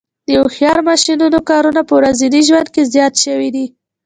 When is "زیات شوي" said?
2.93-3.49